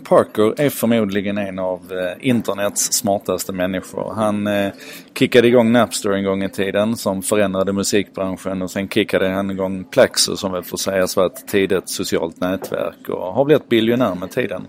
Parker 0.00 0.60
är 0.60 0.70
förmodligen 0.70 1.38
en 1.38 1.58
av 1.58 1.92
eh, 1.92 2.28
internets 2.28 2.92
smartaste 2.92 3.52
människor. 3.52 4.12
Han 4.14 4.46
eh, 4.46 4.72
kickade 5.18 5.48
igång 5.48 5.72
Napster 5.72 6.10
en 6.10 6.24
gång 6.24 6.42
i 6.42 6.48
tiden 6.48 6.96
som 6.96 7.22
förändrade 7.22 7.72
musikbranschen 7.72 8.62
och 8.62 8.70
sen 8.70 8.88
kickade 8.88 9.28
han 9.28 9.50
igång 9.50 9.84
Plaxo 9.84 10.36
som 10.36 10.52
väl 10.52 10.62
får 10.62 10.76
sägas 10.76 11.16
vara 11.16 11.26
ett 11.26 11.48
tidigt 11.48 11.88
socialt 11.88 12.40
nätverk 12.40 13.08
och 13.08 13.34
har 13.34 13.44
blivit 13.44 13.68
biljonär 13.68 14.14
med 14.14 14.30
tiden. 14.30 14.66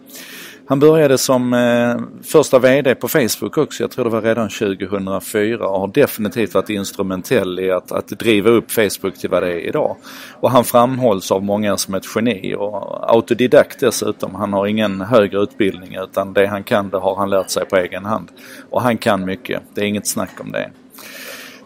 Han 0.73 0.79
började 0.79 1.17
som 1.17 1.53
eh, 1.53 2.23
första 2.23 2.59
VD 2.59 2.95
på 2.95 3.07
Facebook 3.07 3.57
också, 3.57 3.83
jag 3.83 3.91
tror 3.91 4.05
det 4.05 4.11
var 4.11 4.21
redan 4.21 4.49
2004 4.49 5.67
och 5.67 5.79
har 5.79 5.87
definitivt 5.87 6.53
varit 6.53 6.69
instrumentell 6.69 7.59
i 7.59 7.71
att, 7.71 7.91
att 7.91 8.07
driva 8.07 8.49
upp 8.49 8.71
Facebook 8.71 9.17
till 9.17 9.29
vad 9.29 9.43
det 9.43 9.51
är 9.51 9.67
idag. 9.67 9.95
Och 10.39 10.51
han 10.51 10.63
framhålls 10.63 11.31
av 11.31 11.43
många 11.43 11.77
som 11.77 11.93
ett 11.93 12.03
geni 12.15 12.55
och 12.55 13.11
autodidakt 13.13 13.79
dessutom. 13.79 14.35
Han 14.35 14.53
har 14.53 14.67
ingen 14.67 15.01
högre 15.01 15.39
utbildning 15.39 15.95
utan 16.03 16.33
det 16.33 16.45
han 16.45 16.63
kan 16.63 16.89
det 16.89 16.97
har 16.97 17.15
han 17.15 17.29
lärt 17.29 17.49
sig 17.49 17.65
på 17.65 17.77
egen 17.77 18.05
hand. 18.05 18.31
Och 18.69 18.81
han 18.81 18.97
kan 18.97 19.25
mycket, 19.25 19.61
det 19.73 19.81
är 19.81 19.85
inget 19.85 20.07
snack 20.07 20.39
om 20.39 20.51
det. 20.51 20.69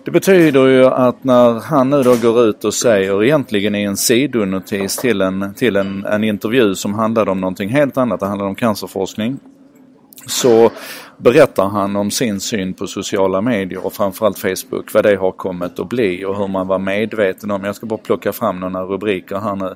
Det 0.08 0.12
betyder 0.12 0.68
ju 0.68 0.86
att 0.86 1.24
när 1.24 1.60
han 1.60 1.90
nu 1.90 2.04
då 2.04 2.16
går 2.16 2.44
ut 2.44 2.66
och 2.66 2.74
säger 2.74 3.24
egentligen 3.24 3.76
i 3.76 3.84
en 3.84 3.98
sidonotis 3.98 4.98
till 4.98 5.22
en, 5.22 5.54
till 5.54 5.76
en, 5.76 6.06
en 6.06 6.24
intervju 6.24 6.76
som 6.76 6.94
handlade 6.94 7.32
om 7.32 7.42
någonting 7.42 7.70
helt 7.70 7.98
annat, 7.98 8.20
det 8.20 8.26
handlade 8.26 8.50
om 8.50 8.56
cancerforskning. 8.56 9.40
Så 10.26 10.72
berättar 11.18 11.68
han 11.68 11.96
om 11.96 12.12
sin 12.12 12.40
syn 12.40 12.74
på 12.74 12.88
sociala 12.88 13.42
medier 13.42 13.86
och 13.86 13.94
framförallt 13.94 14.40
Facebook, 14.40 14.94
vad 14.94 15.04
det 15.04 15.16
har 15.16 15.32
kommit 15.32 15.80
att 15.80 15.90
bli 15.90 16.26
och 16.26 16.38
hur 16.38 16.48
man 16.48 16.68
var 16.68 16.80
medveten 16.80 17.52
om. 17.52 17.64
Jag 17.64 17.76
ska 17.76 17.86
bara 17.86 18.00
plocka 18.00 18.34
fram 18.34 18.60
några 18.60 18.84
rubriker 18.84 19.36
här 19.36 19.55
nu. 19.55 19.76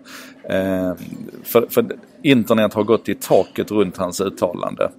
Eh, 0.56 0.94
för, 1.44 1.66
för 1.70 1.86
internet 2.24 2.74
har 2.74 2.84
gått 2.84 3.10
i 3.10 3.16
taket 3.16 3.72
runt 3.72 3.98
hans 3.98 4.22
uttalande. 4.22 4.92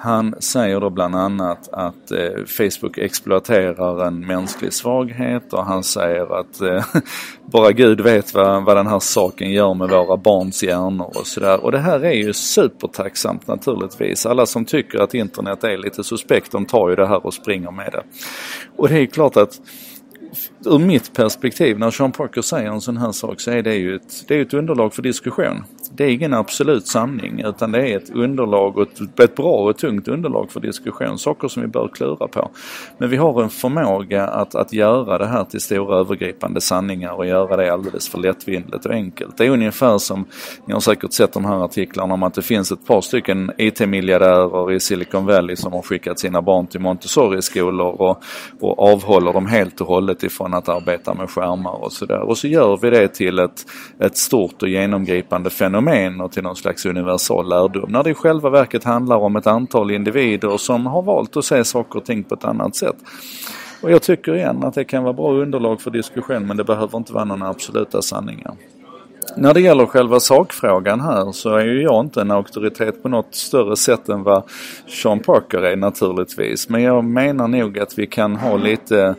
Han 0.00 0.34
säger 0.38 0.80
då 0.80 0.90
bland 0.90 1.16
annat 1.16 1.68
att 1.72 2.10
eh, 2.10 2.44
Facebook 2.46 2.98
exploaterar 2.98 4.06
en 4.06 4.26
mänsklig 4.26 4.72
svaghet 4.72 5.52
och 5.52 5.64
han 5.64 5.82
säger 5.82 6.40
att 6.40 6.60
eh, 6.60 6.84
bara 7.52 7.72
Gud 7.72 8.00
vet 8.00 8.34
vad, 8.34 8.64
vad 8.64 8.76
den 8.76 8.86
här 8.86 8.98
saken 8.98 9.50
gör 9.50 9.74
med 9.74 9.88
våra 9.88 10.16
barns 10.16 10.62
hjärnor 10.62 11.12
och 11.14 11.26
sådär. 11.26 11.64
Och 11.64 11.72
det 11.72 11.78
här 11.78 12.04
är 12.04 12.12
ju 12.12 12.32
supertacksamt 12.32 13.46
naturligtvis. 13.46 14.26
Alla 14.26 14.46
som 14.46 14.64
tycker 14.64 14.98
att 14.98 15.14
internet 15.14 15.64
är 15.64 15.78
lite 15.78 16.04
suspekt 16.04 16.52
de 16.52 16.66
tar 16.66 16.90
ju 16.90 16.96
det 16.96 17.06
här 17.06 17.26
och 17.26 17.34
springer 17.34 17.70
med 17.70 17.92
det. 17.92 18.02
Och 18.76 18.88
det 18.88 19.00
är 19.00 19.06
klart 19.06 19.36
att 19.36 19.60
ur 20.64 20.78
mitt 20.78 21.12
perspektiv 21.12 21.78
när 21.78 21.90
Sean 21.90 22.12
Parker 22.12 22.42
säger 22.42 22.70
en 22.70 22.80
sån 22.80 22.96
här 22.96 23.12
sak 23.12 23.40
så 23.40 23.50
är 23.50 23.62
det 23.62 23.74
ju 23.74 23.96
ett, 23.96 24.24
det 24.28 24.34
är 24.34 24.42
ett 24.42 24.54
underlag 24.54 24.94
för 24.94 25.02
diskussion 25.02 25.64
det 25.98 26.04
är 26.04 26.08
ingen 26.08 26.34
absolut 26.34 26.86
sanning 26.86 27.42
utan 27.44 27.72
det 27.72 27.92
är 27.92 27.96
ett 27.96 28.10
underlag 28.10 28.78
och 28.78 28.82
ett, 28.82 29.20
ett 29.20 29.36
bra 29.36 29.52
och 29.52 29.78
tungt 29.78 30.08
underlag 30.08 30.50
för 30.50 30.60
diskussion. 30.60 31.18
Saker 31.18 31.48
som 31.48 31.62
vi 31.62 31.68
bör 31.68 31.88
klura 31.88 32.28
på. 32.28 32.50
Men 32.98 33.10
vi 33.10 33.16
har 33.16 33.42
en 33.42 33.50
förmåga 33.50 34.26
att, 34.26 34.54
att 34.54 34.72
göra 34.72 35.18
det 35.18 35.26
här 35.26 35.44
till 35.44 35.60
stora 35.60 35.98
övergripande 35.98 36.60
sanningar 36.60 37.12
och 37.12 37.26
göra 37.26 37.56
det 37.56 37.72
alldeles 37.72 38.08
för 38.08 38.18
lättvindigt 38.18 38.86
och 38.86 38.92
enkelt. 38.92 39.36
Det 39.38 39.46
är 39.46 39.50
ungefär 39.50 39.98
som, 39.98 40.24
ni 40.66 40.72
har 40.72 40.80
säkert 40.80 41.12
sett 41.12 41.32
de 41.32 41.44
här 41.44 41.64
artiklarna 41.64 42.14
om 42.14 42.22
att 42.22 42.34
det 42.34 42.42
finns 42.42 42.72
ett 42.72 42.86
par 42.86 43.00
stycken 43.00 43.52
IT-miljardärer 43.58 44.72
i 44.72 44.80
Silicon 44.80 45.26
Valley 45.26 45.56
som 45.56 45.72
har 45.72 45.82
skickat 45.82 46.18
sina 46.18 46.42
barn 46.42 46.66
till 46.66 46.80
Montessori-skolor 46.80 48.00
och, 48.00 48.22
och 48.60 48.92
avhåller 48.92 49.32
dem 49.32 49.46
helt 49.46 49.80
och 49.80 49.86
hållet 49.86 50.17
ifrån 50.22 50.54
att 50.54 50.68
arbeta 50.68 51.14
med 51.14 51.30
skärmar 51.30 51.84
och 51.84 51.92
sådär. 51.92 52.20
Och 52.20 52.38
så 52.38 52.48
gör 52.48 52.76
vi 52.76 52.90
det 52.90 53.08
till 53.08 53.38
ett, 53.38 53.66
ett 54.00 54.16
stort 54.16 54.62
och 54.62 54.68
genomgripande 54.68 55.50
fenomen 55.50 56.20
och 56.20 56.32
till 56.32 56.42
någon 56.42 56.56
slags 56.56 56.86
universal 56.86 57.48
lärdom. 57.48 57.92
När 57.92 58.02
det 58.02 58.10
i 58.10 58.14
själva 58.14 58.50
verket 58.50 58.84
handlar 58.84 59.16
om 59.16 59.36
ett 59.36 59.46
antal 59.46 59.90
individer 59.90 60.56
som 60.56 60.86
har 60.86 61.02
valt 61.02 61.36
att 61.36 61.44
se 61.44 61.64
saker 61.64 61.98
och 61.98 62.04
ting 62.04 62.24
på 62.24 62.34
ett 62.34 62.44
annat 62.44 62.76
sätt. 62.76 62.96
Och 63.80 63.90
jag 63.90 64.02
tycker 64.02 64.34
igen 64.34 64.64
att 64.64 64.74
det 64.74 64.84
kan 64.84 65.02
vara 65.02 65.12
bra 65.12 65.32
underlag 65.32 65.80
för 65.80 65.90
diskussion 65.90 66.46
men 66.46 66.56
det 66.56 66.64
behöver 66.64 66.98
inte 66.98 67.12
vara 67.12 67.24
några 67.24 67.48
absoluta 67.48 68.02
sanningar. 68.02 68.54
När 69.36 69.54
det 69.54 69.60
gäller 69.60 69.86
själva 69.86 70.20
sakfrågan 70.20 71.00
här 71.00 71.32
så 71.32 71.56
är 71.56 71.64
ju 71.64 71.82
jag 71.82 72.04
inte 72.04 72.20
en 72.20 72.30
auktoritet 72.30 73.02
på 73.02 73.08
något 73.08 73.34
större 73.34 73.76
sätt 73.76 74.08
än 74.08 74.22
vad 74.22 74.42
Sean 74.86 75.20
Parker 75.20 75.62
är 75.62 75.76
naturligtvis. 75.76 76.68
Men 76.68 76.82
jag 76.82 77.04
menar 77.04 77.48
nog 77.48 77.78
att 77.78 77.98
vi 77.98 78.06
kan 78.06 78.36
ha 78.36 78.56
lite 78.56 79.14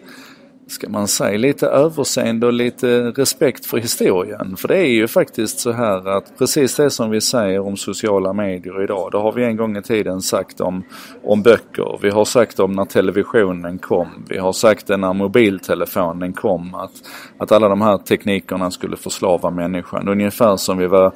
ska 0.70 0.90
man 0.90 1.08
säga, 1.08 1.38
lite 1.38 1.68
överseende 1.68 2.48
och 2.48 2.54
lite 2.54 3.02
respekt 3.02 3.66
för 3.66 3.78
historien. 3.78 4.58
För 4.58 4.68
det 4.68 4.78
är 4.78 4.92
ju 4.92 5.08
faktiskt 5.08 5.60
så 5.60 5.72
här 5.72 6.18
att 6.18 6.38
precis 6.38 6.76
det 6.76 6.90
som 6.90 7.10
vi 7.10 7.22
säger 7.22 7.60
om 7.60 7.78
sociala 7.78 8.34
medier 8.34 8.84
idag, 8.84 9.12
det 9.12 9.18
har 9.18 9.32
vi 9.32 9.44
en 9.44 9.58
gång 9.58 9.78
i 9.78 9.82
tiden 9.82 10.22
sagt 10.22 10.62
om, 10.62 10.84
om 11.24 11.42
böcker. 11.42 12.00
Vi 12.02 12.10
har 12.10 12.26
sagt 12.26 12.60
om 12.60 12.72
när 12.72 12.86
televisionen 12.86 13.80
kom. 13.80 14.08
Vi 14.30 14.38
har 14.38 14.54
sagt 14.54 14.88
det 14.88 14.98
när 14.98 15.14
mobiltelefonen 15.14 16.34
kom. 16.34 16.76
Att, 16.76 16.92
att 17.38 17.52
alla 17.52 17.70
de 17.70 17.82
här 17.82 17.98
teknikerna 17.98 18.72
skulle 18.72 18.98
förslava 18.98 19.50
människan. 19.50 20.10
Ungefär 20.10 20.58
som 20.58 20.78
vi 20.78 20.88
var 20.88 21.14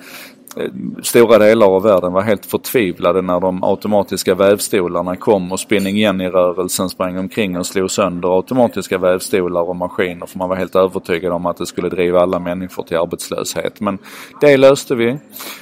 Eh, 0.55 0.71
stora 1.03 1.37
delar 1.37 1.67
av 1.67 1.83
världen 1.83 2.13
var 2.13 2.21
helt 2.21 2.45
förtvivlade 2.45 3.21
när 3.21 3.39
de 3.39 3.63
automatiska 3.63 4.35
vävstolarna 4.35 5.15
kom 5.15 5.51
och 5.51 5.59
spinning 5.59 5.97
Jenny-rörelsen 5.97 6.89
sprang 6.89 7.17
omkring 7.17 7.57
och 7.57 7.65
slog 7.65 7.91
sönder 7.91 8.35
automatiska 8.35 8.97
vävstolar 8.97 9.61
och 9.61 9.75
maskiner 9.75 10.25
för 10.25 10.37
man 10.37 10.49
var 10.49 10.55
helt 10.55 10.75
övertygad 10.75 11.33
om 11.33 11.45
att 11.45 11.57
det 11.57 11.65
skulle 11.65 11.89
driva 11.89 12.19
alla 12.19 12.39
människor 12.39 12.83
till 12.83 12.97
arbetslöshet. 12.97 13.79
Men 13.79 13.97
det 14.41 14.57
löste 14.57 14.95
vi. 14.95 15.17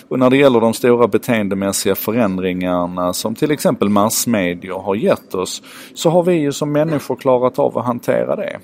Och 0.07 0.19
när 0.19 0.29
det 0.29 0.37
gäller 0.37 0.59
de 0.61 0.73
stora 0.73 1.07
beteendemässiga 1.07 1.95
förändringarna 1.95 3.13
som 3.13 3.35
till 3.35 3.51
exempel 3.51 3.89
massmedier 3.89 4.73
har 4.73 4.95
gett 4.95 5.35
oss 5.35 5.63
så 5.93 6.09
har 6.09 6.23
vi 6.23 6.33
ju 6.33 6.51
som 6.51 6.71
människor 6.71 7.15
klarat 7.15 7.59
av 7.59 7.77
att 7.77 7.85
hantera 7.85 8.35
det. 8.35 8.59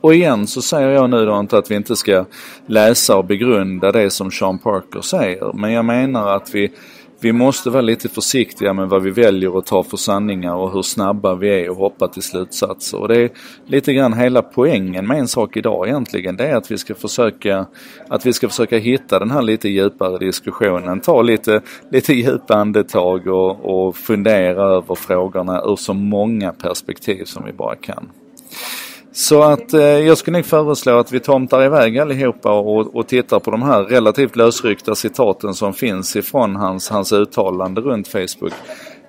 Och 0.00 0.14
igen 0.14 0.46
så 0.46 0.62
säger 0.62 0.88
jag 0.88 1.10
nu 1.10 1.26
då 1.26 1.40
inte 1.40 1.58
att 1.58 1.70
vi 1.70 1.74
inte 1.74 1.96
ska 1.96 2.24
läsa 2.66 3.16
och 3.16 3.24
begrunda 3.24 3.92
det 3.92 4.10
som 4.10 4.30
Sean 4.30 4.58
Parker 4.58 5.00
säger. 5.00 5.52
Men 5.52 5.72
jag 5.72 5.84
menar 5.84 6.36
att 6.36 6.54
vi, 6.54 6.72
vi 7.20 7.32
måste 7.32 7.70
vara 7.70 7.82
lite 7.82 8.08
försiktiga 8.08 8.72
med 8.72 8.88
vad 8.88 9.02
vi 9.02 9.10
väljer 9.10 9.58
att 9.58 9.66
ta 9.66 9.82
för 9.82 9.96
sanningar 9.96 10.54
och 10.54 10.72
hur 10.72 10.82
snabba 10.82 11.34
vi 11.34 11.64
är 11.64 11.70
att 11.70 11.76
hoppa 11.76 12.08
till 12.08 12.22
slutsatser. 12.22 12.98
Och 12.98 13.08
det 13.08 13.20
är 13.20 13.30
lite 13.66 13.92
grann 13.92 14.12
hela 14.12 14.42
poängen 14.42 15.06
med 15.06 15.18
en 15.18 15.28
sak 15.28 15.56
idag 15.56 15.88
egentligen. 15.88 16.36
Det 16.36 16.46
är 16.46 16.56
att 16.56 16.70
vi 16.70 16.78
ska 16.78 16.94
försöka, 16.94 17.66
att 18.08 18.26
vi 18.26 18.32
ska 18.32 18.48
försöka 18.48 18.78
hitta 18.78 19.18
den 19.18 19.30
här 19.30 19.42
lite 19.42 19.68
djupare 19.68 20.18
diskussionen. 20.18 21.00
Ta 21.00 21.22
lite, 21.22 21.60
lite 21.90 22.12
djupa 22.12 22.54
andetag 22.54 23.26
och, 23.26 23.64
och 23.64 23.96
fundera 23.96 24.62
över 24.62 24.94
frågorna 24.94 25.62
ur 25.64 25.76
så 25.76 25.94
många 25.94 26.52
perspektiv 26.52 27.24
som 27.24 27.44
vi 27.44 27.52
bara 27.52 27.76
kan. 27.76 28.08
Så 29.16 29.42
att 29.42 29.72
eh, 29.72 29.80
jag 29.80 30.18
skulle 30.18 30.38
nog 30.38 30.46
föreslå 30.46 30.98
att 30.98 31.12
vi 31.12 31.20
tomtar 31.20 31.64
iväg 31.64 31.98
allihopa 31.98 32.52
och, 32.52 32.96
och 32.96 33.08
tittar 33.08 33.40
på 33.40 33.50
de 33.50 33.62
här 33.62 33.82
relativt 33.82 34.36
lösryckta 34.36 34.94
citaten 34.94 35.54
som 35.54 35.74
finns 35.74 36.16
ifrån 36.16 36.56
hans, 36.56 36.88
hans 36.88 37.12
uttalande 37.12 37.80
runt 37.80 38.08
Facebook 38.08 38.52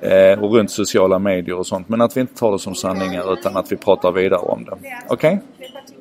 eh, 0.01 0.39
och 0.39 0.53
runt 0.53 0.71
sociala 0.71 1.19
medier 1.19 1.57
och 1.57 1.67
sånt. 1.67 1.89
Men 1.89 2.01
att 2.01 2.17
vi 2.17 2.21
inte 2.21 2.35
tar 2.35 2.51
det 2.51 2.59
som 2.59 2.75
sanningar 2.75 3.33
utan 3.33 3.57
att 3.57 3.71
vi 3.71 3.75
pratar 3.75 4.11
vidare 4.11 4.39
om 4.39 4.65
det. 4.65 4.71
Okej? 4.71 5.39
Okay? 5.59 5.97